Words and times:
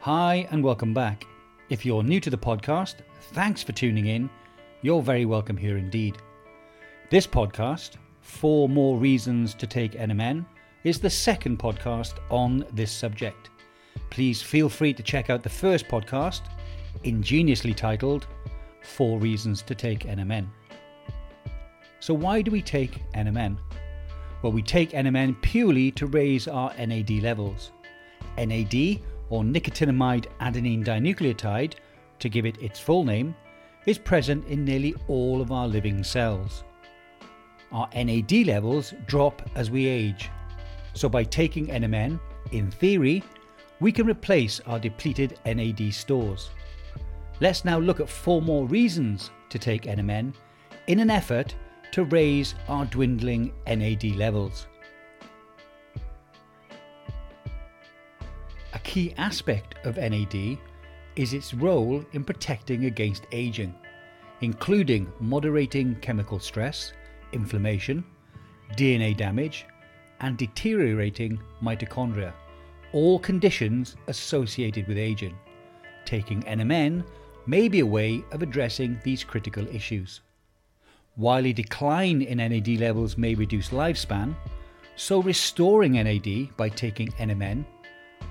Hi, 0.00 0.46
and 0.52 0.62
welcome 0.62 0.94
back. 0.94 1.26
If 1.70 1.84
you're 1.84 2.04
new 2.04 2.20
to 2.20 2.30
the 2.30 2.38
podcast, 2.38 2.98
thanks 3.32 3.64
for 3.64 3.72
tuning 3.72 4.06
in. 4.06 4.30
You're 4.80 5.02
very 5.02 5.24
welcome 5.24 5.56
here 5.56 5.76
indeed. 5.76 6.18
This 7.10 7.26
podcast, 7.26 7.96
Four 8.20 8.68
More 8.68 8.96
Reasons 8.96 9.54
to 9.54 9.66
Take 9.66 9.92
NMN, 9.92 10.46
is 10.84 11.00
the 11.00 11.10
second 11.10 11.58
podcast 11.58 12.14
on 12.30 12.64
this 12.74 12.92
subject. 12.92 13.50
Please 14.08 14.40
feel 14.40 14.68
free 14.68 14.94
to 14.94 15.02
check 15.02 15.30
out 15.30 15.42
the 15.42 15.48
first 15.48 15.88
podcast, 15.88 16.42
ingeniously 17.02 17.74
titled 17.74 18.28
Four 18.82 19.18
Reasons 19.18 19.62
to 19.62 19.74
Take 19.74 20.04
NMN. 20.04 20.46
So, 21.98 22.14
why 22.14 22.40
do 22.40 22.52
we 22.52 22.62
take 22.62 23.02
NMN? 23.14 23.58
Well, 24.42 24.52
we 24.52 24.62
take 24.62 24.92
NMN 24.92 25.42
purely 25.42 25.90
to 25.90 26.06
raise 26.06 26.46
our 26.46 26.72
NAD 26.78 27.10
levels. 27.20 27.72
NAD 28.36 29.00
or 29.30 29.42
nicotinamide 29.42 30.26
adenine 30.40 30.84
dinucleotide, 30.84 31.74
to 32.18 32.28
give 32.28 32.46
it 32.46 32.62
its 32.62 32.80
full 32.80 33.04
name, 33.04 33.34
is 33.86 33.98
present 33.98 34.46
in 34.48 34.64
nearly 34.64 34.94
all 35.06 35.40
of 35.40 35.52
our 35.52 35.68
living 35.68 36.02
cells. 36.02 36.64
Our 37.72 37.88
NAD 37.94 38.46
levels 38.46 38.94
drop 39.06 39.42
as 39.54 39.70
we 39.70 39.86
age, 39.86 40.30
so 40.94 41.08
by 41.08 41.24
taking 41.24 41.66
NMN, 41.66 42.18
in 42.52 42.70
theory, 42.70 43.22
we 43.80 43.92
can 43.92 44.06
replace 44.06 44.60
our 44.66 44.78
depleted 44.78 45.38
NAD 45.44 45.92
stores. 45.92 46.50
Let's 47.40 47.64
now 47.64 47.78
look 47.78 48.00
at 48.00 48.08
four 48.08 48.42
more 48.42 48.66
reasons 48.66 49.30
to 49.50 49.58
take 49.58 49.82
NMN 49.82 50.34
in 50.88 50.98
an 50.98 51.10
effort 51.10 51.54
to 51.92 52.04
raise 52.04 52.54
our 52.68 52.84
dwindling 52.86 53.52
NAD 53.66 54.16
levels. 54.16 54.66
Key 58.98 59.14
aspect 59.16 59.76
of 59.86 59.96
NAD 59.96 60.58
is 61.14 61.32
its 61.32 61.54
role 61.54 62.04
in 62.14 62.24
protecting 62.24 62.86
against 62.86 63.28
aging, 63.30 63.72
including 64.40 65.06
moderating 65.20 65.94
chemical 66.00 66.40
stress, 66.40 66.94
inflammation, 67.30 68.04
DNA 68.76 69.16
damage, 69.16 69.66
and 70.18 70.36
deteriorating 70.36 71.38
mitochondria, 71.62 72.32
all 72.92 73.20
conditions 73.20 73.94
associated 74.08 74.88
with 74.88 74.98
aging. 74.98 75.36
Taking 76.04 76.42
NMN 76.42 77.04
may 77.46 77.68
be 77.68 77.78
a 77.78 77.86
way 77.86 78.24
of 78.32 78.42
addressing 78.42 78.98
these 79.04 79.22
critical 79.22 79.68
issues. 79.68 80.22
While 81.14 81.46
a 81.46 81.52
decline 81.52 82.22
in 82.22 82.38
NAD 82.38 82.80
levels 82.80 83.16
may 83.16 83.36
reduce 83.36 83.68
lifespan, 83.68 84.34
so 84.96 85.22
restoring 85.22 85.92
NAD 85.92 86.56
by 86.56 86.68
taking 86.68 87.10
NMN 87.12 87.64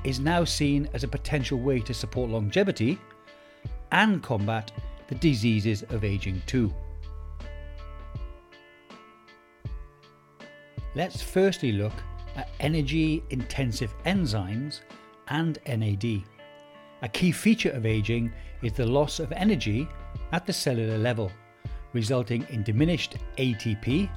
is 0.04 0.20
now 0.20 0.44
seen 0.44 0.90
as 0.94 1.04
a 1.04 1.08
potential 1.08 1.60
way 1.60 1.80
to 1.80 1.94
support 1.94 2.30
longevity 2.30 3.00
and 3.92 4.22
combat 4.22 4.72
the 5.08 5.16
diseases 5.16 5.84
of 5.84 6.04
aging 6.04 6.42
too. 6.46 6.74
Let's 10.96 11.22
firstly 11.22 11.74
look 11.74 11.94
at 12.36 12.50
energy 12.60 13.24
intensive 13.30 13.94
enzymes 14.06 14.82
and 15.28 15.60
NAD. 15.68 16.24
A 17.04 17.10
key 17.10 17.32
feature 17.32 17.70
of 17.72 17.86
aging 17.86 18.32
is 18.64 18.74
the 18.74 18.86
loss 18.86 19.20
of 19.20 19.32
energy 19.32 19.88
at 20.32 20.46
the 20.46 20.54
cellular 20.54 20.98
level, 20.98 21.32
resulting 21.94 22.46
in 22.50 22.64
diminished 22.64 23.18
ATP, 23.38 24.10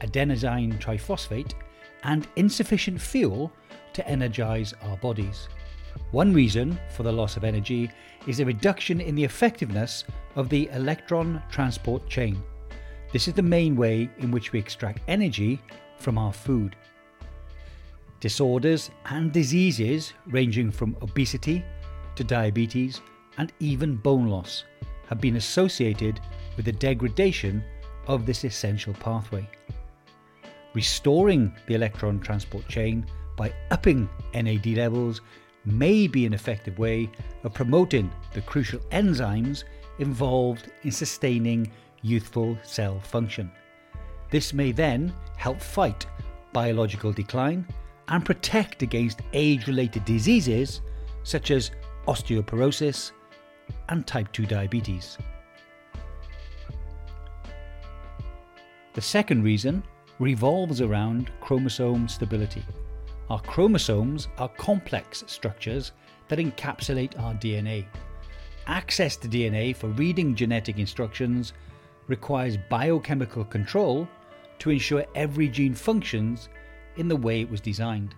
adenosine 0.00 0.78
triphosphate, 0.78 1.54
and 2.04 2.26
insufficient 2.36 3.00
fuel 3.00 3.52
to 3.92 4.08
energize 4.08 4.74
our 4.82 4.96
bodies. 4.98 5.48
One 6.10 6.32
reason 6.32 6.78
for 6.90 7.02
the 7.02 7.12
loss 7.12 7.36
of 7.36 7.44
energy 7.44 7.90
is 8.26 8.40
a 8.40 8.44
reduction 8.44 9.00
in 9.00 9.14
the 9.14 9.24
effectiveness 9.24 10.04
of 10.36 10.48
the 10.48 10.68
electron 10.72 11.42
transport 11.50 12.08
chain. 12.08 12.42
This 13.12 13.26
is 13.26 13.34
the 13.34 13.42
main 13.42 13.74
way 13.74 14.08
in 14.18 14.30
which 14.30 14.52
we 14.52 14.58
extract 14.58 15.00
energy 15.08 15.60
from 15.98 16.18
our 16.18 16.32
food. 16.32 16.76
Disorders 18.20 18.90
and 19.06 19.32
diseases 19.32 20.12
ranging 20.26 20.70
from 20.70 20.96
obesity 21.02 21.64
to 22.16 22.24
diabetes 22.24 23.00
and 23.38 23.52
even 23.60 23.96
bone 23.96 24.26
loss 24.26 24.64
have 25.08 25.20
been 25.20 25.36
associated 25.36 26.20
with 26.56 26.66
the 26.66 26.72
degradation 26.72 27.62
of 28.06 28.26
this 28.26 28.44
essential 28.44 28.94
pathway. 28.94 29.48
Restoring 30.78 31.52
the 31.66 31.74
electron 31.74 32.20
transport 32.20 32.68
chain 32.68 33.04
by 33.36 33.52
upping 33.72 34.08
NAD 34.32 34.64
levels 34.76 35.22
may 35.64 36.06
be 36.06 36.24
an 36.24 36.32
effective 36.32 36.78
way 36.78 37.10
of 37.42 37.52
promoting 37.52 38.12
the 38.32 38.42
crucial 38.42 38.78
enzymes 38.92 39.64
involved 39.98 40.70
in 40.84 40.92
sustaining 40.92 41.68
youthful 42.02 42.56
cell 42.62 43.00
function. 43.00 43.50
This 44.30 44.54
may 44.54 44.70
then 44.70 45.12
help 45.36 45.60
fight 45.60 46.06
biological 46.52 47.12
decline 47.12 47.66
and 48.06 48.24
protect 48.24 48.84
against 48.84 49.22
age 49.32 49.66
related 49.66 50.04
diseases 50.04 50.80
such 51.24 51.50
as 51.50 51.72
osteoporosis 52.06 53.10
and 53.88 54.06
type 54.06 54.30
2 54.30 54.46
diabetes. 54.46 55.18
The 58.94 59.00
second 59.02 59.42
reason 59.42 59.82
revolves 60.18 60.80
around 60.80 61.30
chromosome 61.40 62.08
stability. 62.08 62.64
Our 63.30 63.40
chromosomes 63.40 64.28
are 64.38 64.48
complex 64.48 65.22
structures 65.26 65.92
that 66.28 66.38
encapsulate 66.38 67.18
our 67.20 67.34
DNA. 67.34 67.84
Access 68.66 69.16
to 69.16 69.28
DNA 69.28 69.74
for 69.76 69.88
reading 69.88 70.34
genetic 70.34 70.78
instructions 70.78 71.52
requires 72.06 72.56
biochemical 72.68 73.44
control 73.44 74.08
to 74.58 74.70
ensure 74.70 75.04
every 75.14 75.48
gene 75.48 75.74
functions 75.74 76.48
in 76.96 77.06
the 77.08 77.16
way 77.16 77.40
it 77.40 77.50
was 77.50 77.60
designed. 77.60 78.14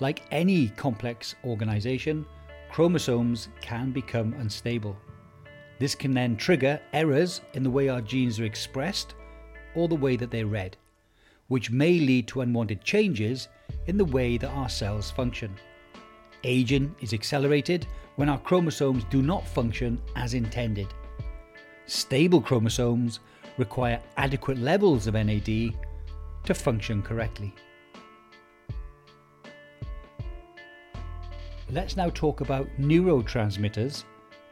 Like 0.00 0.22
any 0.30 0.68
complex 0.68 1.34
organization, 1.44 2.24
chromosomes 2.70 3.48
can 3.60 3.90
become 3.90 4.34
unstable. 4.34 4.96
This 5.78 5.94
can 5.94 6.12
then 6.12 6.36
trigger 6.36 6.80
errors 6.92 7.40
in 7.54 7.62
the 7.62 7.70
way 7.70 7.88
our 7.88 8.00
genes 8.00 8.38
are 8.38 8.44
expressed 8.44 9.14
or 9.74 9.88
the 9.88 9.94
way 9.96 10.16
that 10.16 10.30
they're 10.30 10.46
read, 10.46 10.76
which 11.48 11.70
may 11.70 11.98
lead 11.98 12.28
to 12.28 12.42
unwanted 12.42 12.82
changes 12.84 13.48
in 13.86 13.96
the 13.96 14.04
way 14.04 14.36
that 14.38 14.50
our 14.50 14.68
cells 14.68 15.10
function. 15.10 15.54
Aging 16.44 16.94
is 17.00 17.12
accelerated 17.12 17.86
when 18.16 18.28
our 18.28 18.38
chromosomes 18.38 19.04
do 19.10 19.22
not 19.22 19.46
function 19.46 20.00
as 20.14 20.34
intended. 20.34 20.86
Stable 21.86 22.40
chromosomes 22.40 23.20
require 23.56 24.00
adequate 24.16 24.58
levels 24.58 25.06
of 25.06 25.14
NAD 25.14 25.74
to 26.44 26.54
function 26.54 27.02
correctly. 27.02 27.54
Let's 31.70 31.96
now 31.96 32.08
talk 32.10 32.40
about 32.40 32.68
neurotransmitters 32.78 34.04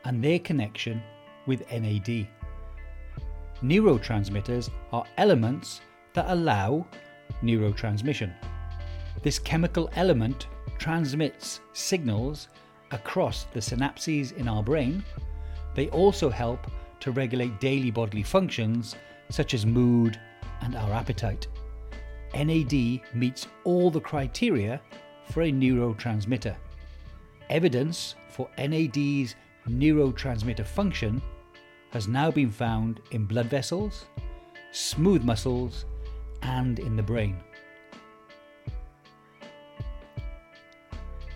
and 0.05 0.23
their 0.23 0.39
connection 0.39 1.03
with 1.47 1.71
NAD. 1.71 2.29
Neurotransmitters 3.63 4.71
are 4.93 5.07
elements 5.17 5.81
that 6.17 6.27
allow 6.29 6.85
neurotransmission. 7.45 8.33
This 9.23 9.39
chemical 9.39 9.89
element 9.95 10.49
transmits 10.79 11.61
signals 11.73 12.49
across 12.91 13.45
the 13.53 13.61
synapses 13.61 14.37
in 14.37 14.49
our 14.49 14.63
brain. 14.63 15.05
They 15.75 15.89
also 15.91 16.31
help 16.31 16.71
to 17.01 17.13
regulate 17.13 17.61
daily 17.61 17.91
bodily 17.91 18.23
functions 18.23 18.97
such 19.29 19.53
as 19.53 19.67
mood 19.67 20.19
and 20.63 20.75
our 20.75 20.93
appetite. 20.93 21.47
NAD 22.35 23.01
meets 23.15 23.47
all 23.65 23.91
the 23.91 24.01
criteria 24.01 24.81
for 25.31 25.43
a 25.43 25.53
neurotransmitter. 25.53 26.57
Evidence 27.51 28.15
for 28.31 28.49
NAD's 28.57 29.35
neurotransmitter 29.69 30.65
function 30.65 31.21
has 31.91 32.09
now 32.09 32.31
been 32.31 32.51
found 32.51 33.01
in 33.11 33.27
blood 33.27 33.47
vessels, 33.47 34.07
smooth 34.73 35.23
muscles, 35.23 35.85
and 36.47 36.79
in 36.79 36.97
the 36.97 37.03
brain. 37.03 37.37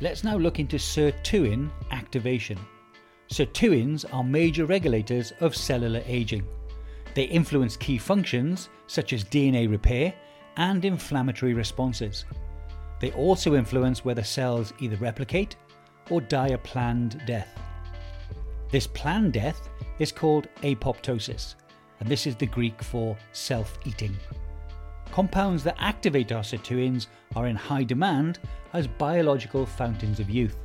Let's 0.01 0.25
now 0.25 0.37
look 0.37 0.59
into 0.59 0.77
sirtuin 0.77 1.71
activation. 1.91 2.59
Sirtuins 3.31 4.07
are 4.13 4.25
major 4.25 4.65
regulators 4.65 5.33
of 5.41 5.55
cellular 5.55 6.03
aging. 6.07 6.47
They 7.15 7.25
influence 7.25 7.77
key 7.77 7.99
functions 7.99 8.71
such 8.87 9.13
as 9.13 9.25
DNA 9.25 9.71
repair 9.71 10.15
and 10.57 10.85
inflammatory 10.85 11.55
responses. 11.55 12.25
They 13.01 13.13
also 13.13 13.55
influence 13.55 14.05
whether 14.05 14.25
cells 14.25 14.73
either 14.81 14.97
replicate 14.97 15.57
or 16.09 16.21
die 16.21 16.49
a 16.49 16.59
planned 16.59 17.23
death. 17.27 17.59
This 18.71 18.87
planned 18.87 19.33
death 19.33 19.69
is 19.99 20.13
called 20.13 20.49
apoptosis, 20.63 21.57
and 21.99 22.09
this 22.09 22.27
is 22.27 22.37
the 22.37 22.47
Greek 22.47 22.83
for 22.83 23.17
self 23.33 23.79
eating. 23.85 24.17
Compounds 25.13 25.65
that 25.65 25.77
activate 25.79 26.31
our 26.33 26.43
sirtuins 26.43 27.09
are 27.35 27.47
in 27.47 27.57
high 27.57 27.83
demand 27.83 28.39
as 28.73 28.87
biological 28.87 29.67
fountains 29.67 30.21
of 30.21 30.31
youth. 30.31 30.57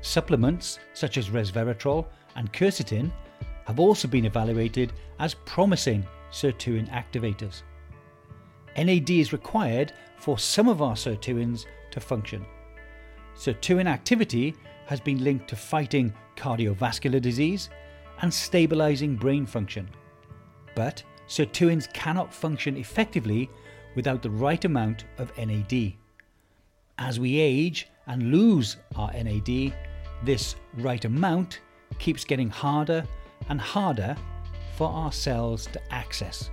Supplements 0.00 0.78
such 0.92 1.18
as 1.18 1.30
resveratrol 1.30 2.06
and 2.36 2.52
quercetin 2.52 3.10
have 3.66 3.78
also 3.78 4.08
been 4.08 4.24
evaluated 4.24 4.92
as 5.18 5.34
promising 5.44 6.04
sirtuin 6.32 6.88
activators. 6.90 7.62
NAD 8.76 9.10
is 9.10 9.32
required 9.32 9.92
for 10.16 10.38
some 10.38 10.68
of 10.68 10.82
our 10.82 10.94
sirtuins 10.94 11.66
to 11.90 12.00
function. 12.00 12.44
Sirtuin 13.36 13.86
activity 13.86 14.54
has 14.86 15.00
been 15.00 15.22
linked 15.22 15.48
to 15.48 15.56
fighting 15.56 16.12
cardiovascular 16.36 17.20
disease 17.20 17.70
and 18.22 18.32
stabilizing 18.32 19.16
brain 19.16 19.46
function. 19.46 19.88
But 20.74 21.02
sirtuins 21.30 21.90
cannot 21.92 22.34
function 22.34 22.76
effectively 22.76 23.48
without 23.94 24.20
the 24.20 24.30
right 24.30 24.64
amount 24.64 25.04
of 25.18 25.32
NAD. 25.38 25.94
As 26.98 27.20
we 27.20 27.38
age 27.38 27.88
and 28.08 28.32
lose 28.32 28.76
our 28.96 29.12
NAD, 29.12 29.72
this 30.24 30.56
right 30.78 31.04
amount 31.04 31.60
keeps 32.00 32.24
getting 32.24 32.50
harder 32.50 33.06
and 33.48 33.60
harder 33.60 34.16
for 34.76 34.88
our 34.88 35.12
cells 35.12 35.66
to 35.66 35.80
access. 35.92 36.50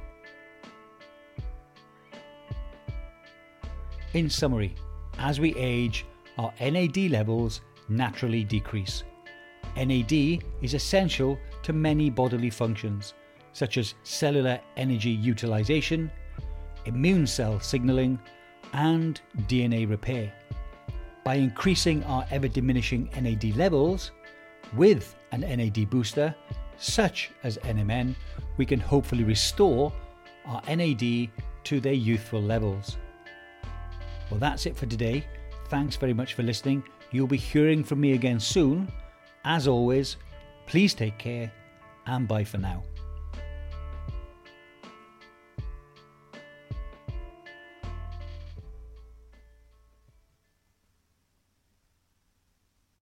In 4.14 4.30
summary, 4.30 4.76
as 5.18 5.40
we 5.40 5.56
age, 5.56 6.06
our 6.38 6.54
NAD 6.62 6.98
levels 7.10 7.62
naturally 7.90 8.44
decrease. 8.44 9.04
NAD 9.76 10.14
is 10.62 10.76
essential 10.76 11.40
to 11.64 11.74
many 11.74 12.10
bodily 12.12 12.52
functions, 12.52 13.16
such 13.58 13.80
as 13.80 13.96
cellular 14.04 14.60
energy 14.76 15.10
utilization, 15.10 16.12
immune 16.86 17.26
cell 17.26 17.60
signaling, 17.60 18.20
and 18.74 19.20
DNA 19.48 19.90
repair. 19.90 20.32
By 21.24 21.36
increasing 21.36 22.04
our 22.04 22.24
ever 22.30 22.48
diminishing 22.48 23.10
NAD 23.20 23.58
levels 23.58 24.12
with 24.76 25.16
an 25.32 25.42
NAD 25.42 25.90
booster, 25.90 26.36
such 26.78 27.32
as 27.44 27.58
NMN, 27.64 28.14
we 28.58 28.66
can 28.66 28.80
hopefully 28.80 29.24
restore 29.24 29.92
our 30.46 30.62
NAD 30.68 31.30
to 31.64 31.80
their 31.80 31.94
youthful 31.94 32.42
levels. 32.42 32.98
Well, 34.30 34.40
that's 34.40 34.68
it 34.68 34.78
for 34.78 34.86
today. 34.86 35.26
Thanks 35.70 35.96
very 35.96 36.14
much 36.14 36.36
for 36.36 36.44
listening. 36.44 36.84
You'll 37.10 37.26
be 37.26 37.38
hearing 37.38 37.84
from 37.84 38.02
me 38.02 38.14
again 38.14 38.40
soon. 38.40 38.88
As 39.46 39.68
always, 39.68 40.18
please 40.68 40.94
take 40.94 41.18
care 41.18 41.52
and 42.06 42.28
bye 42.28 42.44
for 42.44 42.60
now. 42.60 42.84